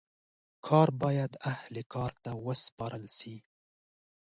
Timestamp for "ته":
2.23-2.31